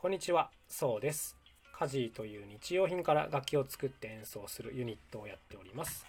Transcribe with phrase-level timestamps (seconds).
[0.00, 1.36] こんにちは、そうです。
[1.74, 6.06] カジーという日用品から楽器を作って演奏するユニットをやっております。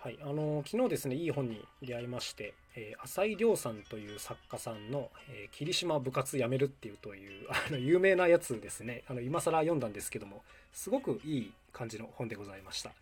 [0.00, 9.02] はい、あの昨日ですね、いい本に出会いまして、えー浅井亮さんという作家さんの、えー霧島部活やめるっていうという あの有名なやつですね。
[9.08, 12.92] あの今更読んだんですけども、すごくいい感じの本でございました。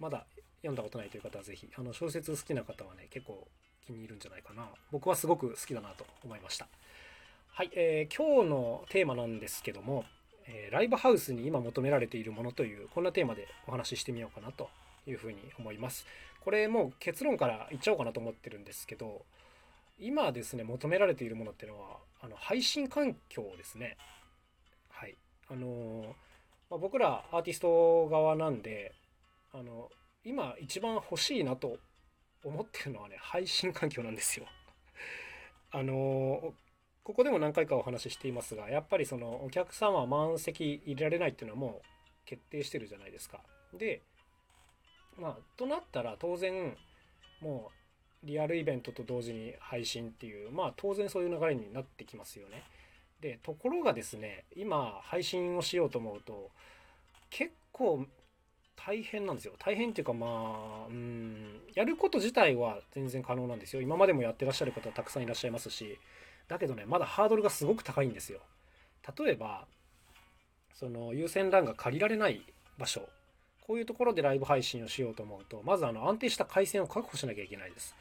[0.00, 0.24] まだ
[0.62, 3.46] 読んだことないという方はぜひ、あの小説好きな方はね、結構
[3.84, 4.66] 気に入るんじゃないかな。
[4.90, 6.66] 僕はすごく好きだなと思いました。
[7.54, 10.06] はい、えー今日のテーマなんですけども、
[10.46, 14.70] えーライブハウスに今求められているものというこんなテーマでお話ししてみようかなと
[15.06, 16.06] いうふうに思います。
[16.42, 19.26] これもう結論から言っちゃおうかなと思ってるんですけど
[19.98, 23.98] 今ですね求められているものっていうのはあの配信環境ですね。
[24.88, 25.14] はい。
[25.50, 26.06] あのー
[26.70, 28.94] まあ、僕らアーティスト側なんで
[29.52, 29.90] あの
[30.24, 31.76] 今一番欲しいなと
[32.42, 34.46] 思ってるのはね配信環境なんですよ。
[35.70, 36.71] あのー
[37.04, 41.82] ここでも何回かお話ししていますがやっぱりそのお客様は満席入れられないっていうのはもう
[42.24, 43.40] 決定してるじゃないですか。
[43.76, 44.02] で
[45.18, 46.76] まあとなったら当然
[47.40, 47.70] も
[48.22, 52.62] うリアルイベントと同時に配信っていうまあ当然そういう流れになってきますよね。
[53.20, 56.50] でところがですね今配信をしようと思うと
[57.30, 58.06] 結構
[58.76, 65.98] 大変なんですよ大変っていうかまあうんやること自体は全然可能なんですよ今までもやってらっしゃる方たくさんいらっしゃいますし
[66.52, 68.40] だけどねまだハードルがすごく高いんですよ。
[69.18, 69.66] 例えば
[70.74, 72.42] その有線 LAN が借りられない
[72.78, 73.08] 場所。
[73.66, 77.94] こういうところでライブ配信をしようと思うとまずあの安定した回線を確保しなきゃいけないです。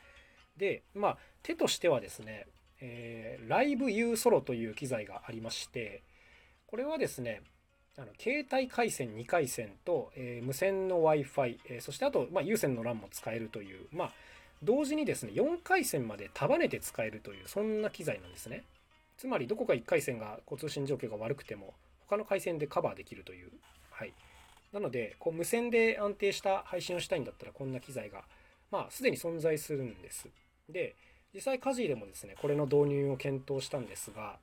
[0.57, 2.45] でまあ手としてはですね、
[2.81, 6.03] えーライブ U ソロという機材がありまして
[6.67, 7.41] これはですね
[7.97, 14.11] あの携帯回線2回線と、えー無線の w i f i、えーそしてあと、まあ、有線の LAN も使えるという、まあ、
[14.63, 18.63] 同時にですね4回線まで束ねて使えるというそんな機材なんですね。
[19.17, 21.73] つまりどこか1回線がこう通信状況が悪くても
[22.07, 23.51] 他の回線でカバーできるという。
[23.91, 24.13] はい。
[24.71, 28.23] なのでこう無線で安定した配信をしたいんだったらこんな機材が
[28.71, 30.27] まあすでに存在するんです。
[30.69, 30.95] で
[31.33, 34.37] 実際カジーでもですねこれの導入を検討したんですが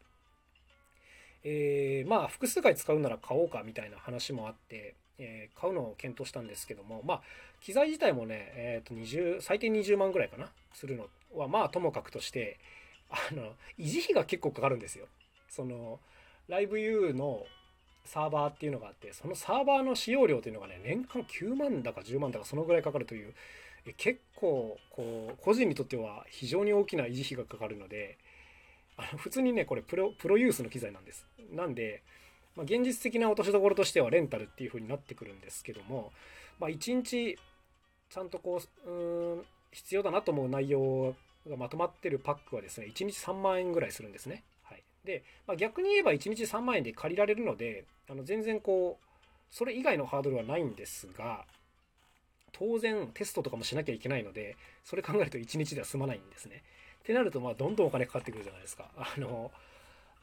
[1.45, 7.21] えーまあ複数回使うなら買おうかみたいな話もあって、えー買うのを検討したんですけどもまあ
[7.61, 12.59] 機材自体もね、えー、と20最低20万ぐらいかなするのはまあともかくとして
[13.11, 15.07] あの維持費が結構かかるんですよ。
[15.49, 15.99] その
[16.49, 17.45] ライブ U の
[18.05, 23.35] サーバーっていうのがあってそのサーバーの使用料っていうのがね年間9万だか10万だかそのぐらいかかるという
[23.97, 28.19] 結構こう個人にとっては非常に大きな維持費がかかるので
[28.97, 31.27] あの普通にねこれプロプロユースの機材なんです。
[31.53, 32.03] なんで、
[32.59, 36.11] まあ、現実的な落としどころとしてはレンタルっていう風になってくるんですけども、
[36.59, 37.39] まあ、1日
[38.11, 41.15] ちゃんとこううん必要だなと思う内容
[41.49, 44.43] がまとまってるパックはですね1日3万円ぐらいするんですね。
[44.65, 51.45] はい、で、まあ、逆に言えば1日3万円で借りられるのであの全然こうそれ以外のハードルはないんですが
[52.51, 56.65] 当然テストとかもしなきゃいけないのでそれ考えると1日では済まないんですね。
[56.99, 58.91] ってなるとまあどんどんお金かかってくるじゃないですか。
[58.97, 59.53] あの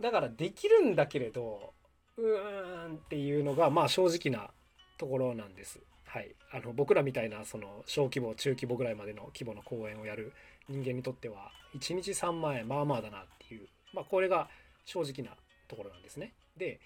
[0.01, 1.73] だからできるんだけれど
[2.17, 4.49] うーんっていうのがまあ正直な
[4.97, 5.79] ところなんです。
[6.05, 10.31] はい、あの僕らみたいなその小規模中規模ぐらいまでの規模の公演をやる
[10.69, 14.47] 人間にとっては1日3万円まあまあだなっていう、まあ、これが
[14.85, 15.35] 正直な
[15.67, 16.31] ところなんですね。
[16.57, 16.79] で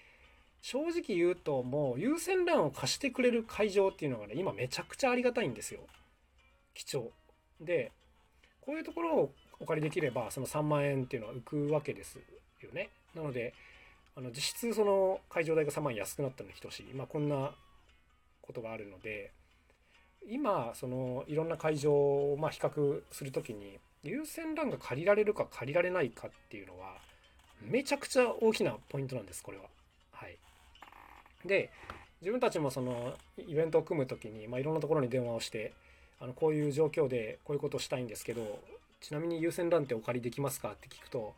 [0.62, 5.80] 正直言うともう優先 LAN を貸してくれる会場っていうのがね今めちゃくちゃありがたいんですよ
[6.74, 7.12] 貴重
[7.60, 7.92] で
[8.60, 12.18] こういうところをお借りできればその3万円っていうのは浮くわけです
[12.60, 13.54] よねなので
[14.16, 17.52] あの実質その会場代が3万円安くなったのに等しい、まあ、こんな
[18.42, 19.30] ことがあるので
[20.28, 26.96] 今そのいろんな会場をま比較するときに優先 LAN が借りられるか借りられないかっていうのは
[27.62, 29.64] めちゃくちゃ大きなポイントなんですこれは。
[30.12, 30.36] はい、
[31.46, 31.70] で
[32.20, 35.72] 自分たちもそのイベントを組む時に、まあ、いろんなところに電話をして
[36.20, 38.58] あのこういう状況でこういうことをしたいんですけど
[39.00, 41.34] ちなみに優先 LAN ってお借りできますかって聞くと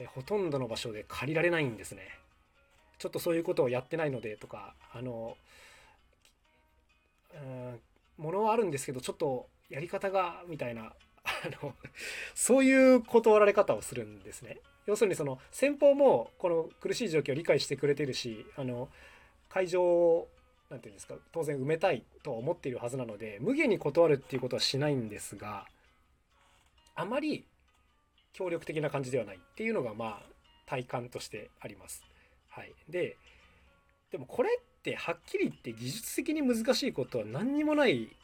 [0.00, 2.02] えほとんどの場所で借りられないんですね。
[2.98, 5.36] ちょっとそういうことをやってないのでとかあの
[7.34, 7.80] うん
[8.18, 10.92] ものはあるんですけどちょっとやり方がみたいなあ
[11.62, 11.74] の
[12.34, 14.58] そういう断られ方をするんですね。
[14.86, 18.88] 要するにその先方もこの苦しい状況を理解してくれてるしあの
[19.48, 20.28] 会場を
[20.70, 25.66] なんていうんですか当然埋めたいと思っているはずなので無限に断るっていうことはしないんですが
[26.94, 27.44] あまり
[28.32, 30.22] 協力的な感じではないっていうのがまあ
[30.66, 32.04] 体感としてあります。
[32.48, 33.16] はい、で
[34.10, 38.16] でもこれってはっきり言って技術的に難しいことは何にもない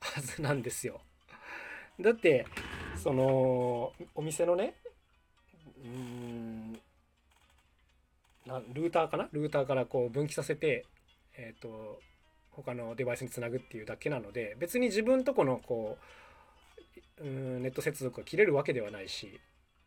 [0.00, 1.00] はずなんですよ。
[2.00, 2.46] だって
[2.96, 4.74] そのお店のね
[5.82, 6.72] うーん
[8.46, 9.28] なルーターかな？
[9.32, 10.86] ルーターからこう分岐させて、
[11.36, 12.00] えーと、
[12.52, 16.04] 他のデバイスにつなぐっていうだけなので別に自分とこのこう
[17.22, 19.40] うんネット接続が切れるわけではないし、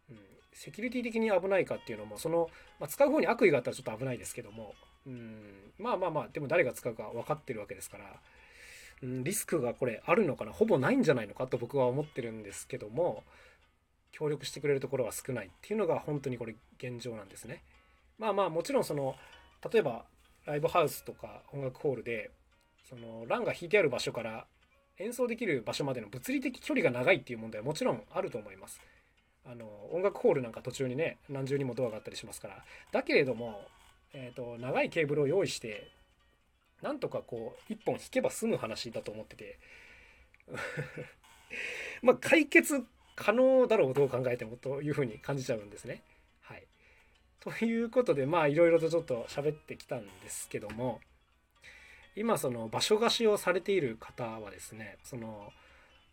[0.10, 0.18] うん、
[0.54, 2.50] セキュリティ的に危ないかっていうのもその、
[2.80, 4.74] まあ、使う方に悪意があったらちょっと危ないですけども、
[5.08, 8.06] うん、まあまあまあでも誰が使うか分かってるわけですから、
[9.04, 13.24] うん、リスクがこれあるのかなほぼないんじゃないのかと僕は思ってるんですけども
[14.12, 17.64] 協力してくれるところは少ないっていうのが本当にこれ現状なんですね。
[18.20, 19.16] まあまあもちろんその
[19.72, 20.06] 例えば
[20.46, 22.30] ライブハウスとか音楽ホールで
[22.90, 24.46] その欄が引いてある場所から
[25.02, 28.80] 演奏できる場所までの物理的距離が長いっていう問題はもちろんあると思います。
[29.46, 33.62] あの音楽ホールなんか途中にね何重にもドアがあったりしますからだけれども、
[34.14, 35.90] えーと、長いケーブルを用意して
[36.82, 39.58] なんとかこう1本引けば済む話だと思ってて
[42.04, 46.04] まあ解決可能だろうどう考えてもというふうに感じちゃうんですね。
[46.42, 46.66] はい、
[47.40, 51.02] ということでまあいろいろとちょっと喋ってきたんですけども
[52.16, 55.52] 今その場所貸しをされている方はですねその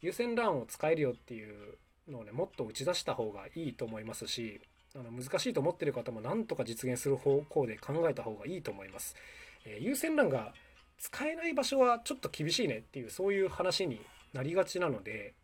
[0.01, 1.77] 優先 LAN を使えるよっていう
[2.09, 4.61] のをねもっと打ち出した方がいいと思いますし
[4.95, 9.17] あの難しいと思ってる方もなんとか実現する方向で考えた方がいいと思います。
[9.65, 10.55] えー、優先 LAN が
[10.99, 14.01] 使えない場所はちょっと厳しいねっていうそういう話に
[14.33, 15.35] なりがちなので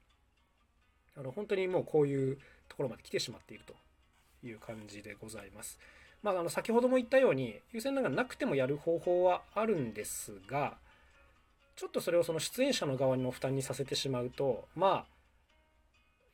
[1.17, 3.75] あの本当にもうこういうところまで来てしまっていると
[4.47, 5.79] いう感じでございます。
[6.25, 10.73] まあ、あの先ほども言ったように優先欄がなくてもやる方法はあるんですが
[11.77, 15.07] ちょっとそれをその出演者の側にも負担にさせてしまうとまあ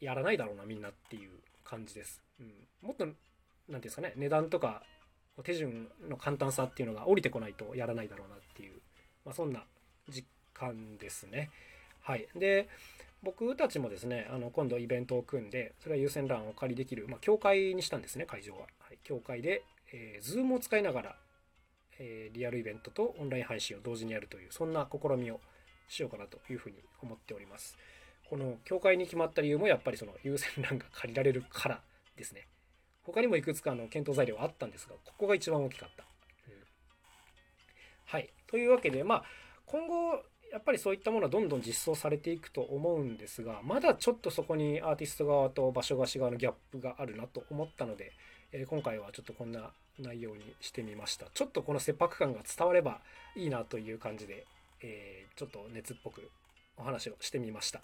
[0.00, 1.30] やらないだろうなみんなっていう
[1.64, 2.22] 感じです。
[2.40, 2.46] うん、
[2.82, 3.18] もっと何て
[3.68, 4.82] 言うんですかね値段とか
[5.42, 8.74] 手順の簡単さっていうのが降りてこないとやらないだろうなっていう、
[9.24, 9.64] まあ、そんな
[10.08, 11.50] 実感ですね。
[12.02, 12.68] はい、で
[13.22, 21.16] 僕たちもですねあの今度イベントを組んでそれは優先欄をお借りできる、まあ、教会にしたんですね会場は、はい、教会で、えー、Zoom を使いながら、
[21.98, 25.40] えー、リアルイベントとオンライン配信を同時にやるというそんな試みを
[25.88, 27.76] しようかなというふうに思っております。
[28.28, 31.82] この教会に決まった理由もやっぱりその優先欄が借りられるから
[32.16, 32.46] ですね。
[33.02, 36.04] 他にもいくつかの検討材料はあったんですがここが一番大きかった、
[36.48, 36.54] うん、
[38.04, 38.30] はい。
[38.46, 39.24] というわけでまあ
[39.66, 40.22] 今後
[40.52, 48.12] やっぱりそういったものはどんどん実装されていくと思うんですがまだちょっとそこにアーティスト側と場所貸し側のギャップがあるなと思ったので、
[48.52, 51.26] えー、今回はちょっとこんな内容にしてみました。
[51.34, 53.00] ちょっとこの切迫感が伝われば
[53.36, 54.46] いいなという感じで、
[54.82, 56.30] えー、ちょっと熱っぽく
[56.76, 57.80] お話をしてみました。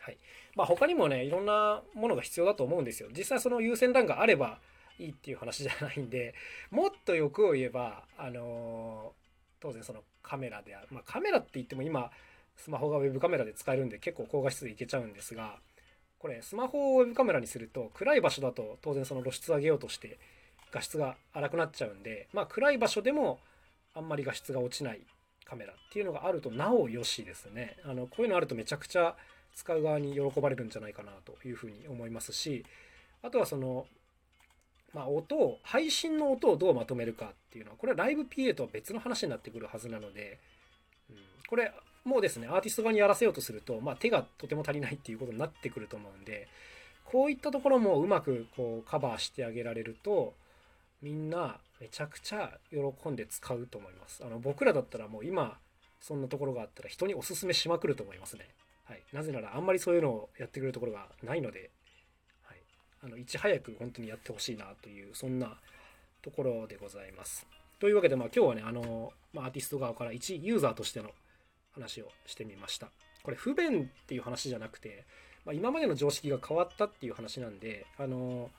[0.00, 0.18] はい。
[0.54, 3.08] まあ、他にもねいろんなものが必要だと思うんですよ。
[3.16, 4.58] 実際その優先欄があれば
[4.98, 6.34] いいっていう話じゃないんで
[6.70, 9.14] もっと欲を言えばあの
[9.58, 12.10] 当然そのカメラである、まあ、カメラって言っても今
[12.56, 15.58] スマホがウェブカメラで使えるんで結構高画質でいけちゃうんですが
[16.20, 20.18] これスマホをウェブカメラにすると暗い場所だと当然その露出を上げようとして
[20.70, 23.40] 画質が荒くなっちゃうんでまあ暗い場所でも
[23.94, 25.00] あんまり画質が落ちない
[25.44, 27.76] カメラっていうのがあるとなおよしですね。
[27.84, 29.16] あのこういうのあるとめちゃくちゃ
[29.56, 32.64] 使う側に喜ばれるんじゃないかなというふうに思いますし
[33.22, 33.86] あとはその
[34.92, 40.38] まあ、音を配信の音をどうまとめるかっていうのはこれはライブ PA とは別の話になってくるはずなので、
[41.08, 41.16] うん、
[41.48, 41.72] これ
[42.04, 46.48] もうですねアーティスト側にやらせようとすると、まあ、手がとても足りないっていうことになってくると思うんで
[47.04, 50.34] こういったところもうまくこうカバーしてあげられると
[51.02, 54.22] みんなめちゃくちゃ喜んで使うと思います。
[54.24, 55.56] あの僕らだったらもう今
[55.98, 58.48] そんなところがあったら人におすすめしまくると思いますね、
[58.84, 61.70] はい、なぜならあんまりそういうのをやってくれるところがないので
[62.44, 62.58] はい。
[63.04, 65.58] あのいち早く本当にやってほしいなというそんな
[66.22, 67.46] ところでございます。
[67.78, 71.10] というわけで、まあ、今日はねあの、まあ、アーティスト側から一ユーザーとしての
[71.72, 72.90] 話をしてみました。
[73.22, 75.04] これ不便っていう話じゃなくて、
[75.44, 78.50] まあ、今までの常識が変わったっていう話なんであの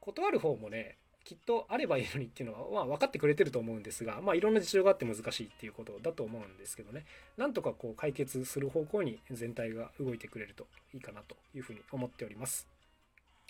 [0.00, 7.04] 断る方もねきっとあればいいのにっていうのは、まあ、分かってくれてると思うんですが、まあ、いろんな事情があって難しいっていうことだと思うんですけどね
[7.36, 12.68] なんとかこう解決する方向に全体が動いてくれるといいかなというふうに思っております。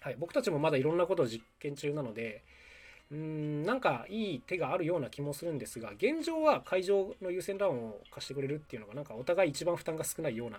[0.01, 2.43] はい、僕たちもまだいろんなことを実験中なので
[3.11, 10.59] うーんなんかいい手があるような気もするんですが現状は会場の優先ランを貸してくれるっていうのがなんかお互い一番負担が少ないような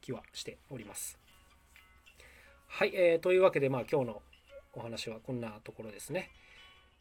[0.00, 1.18] 気はしております。
[2.66, 4.22] はい、えー、というわけでまあ今日の
[4.74, 6.30] お話はこんなところですね。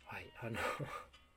[0.06, 0.58] はい、あの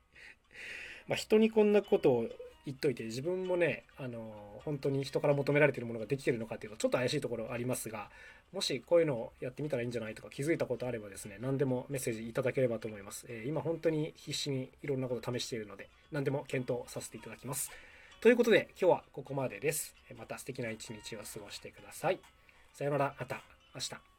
[1.09, 2.29] ま人にこんなことを
[2.65, 8.11] 言っといて自分もねあの本当に人から求められてるものができてるのかっていうとちょっと怪しいところありますが
[8.53, 17.71] もしこういうのをやってみたらいいんじゃないとか気づいたことあればですね何でもメッセージいただければと思います、えー、今本当に必死にいろんなことを試しているので何でも検討させていただきます。
[18.21, 19.95] ということで今日はここまでです。
[20.19, 22.19] また素敵な一日を過ごしてください。
[22.75, 23.15] さよなら。
[23.19, 23.43] また
[23.75, 24.10] 明日。